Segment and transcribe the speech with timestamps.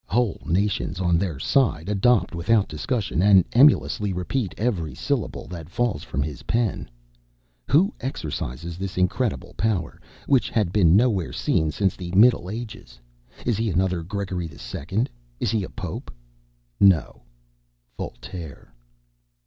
[0.07, 6.01] Whole nations, on their side, adopt without discussion, and emulously repeat, every syllable that falls
[6.01, 6.89] from his pen.
[7.69, 12.99] Who exercises this incredible power, which had been nowhere seen since the middle ages?
[13.45, 15.05] Is he another Gregory II.?
[15.39, 16.09] Is he a Pope?
[16.79, 17.21] No
[17.95, 18.73] Voltaire."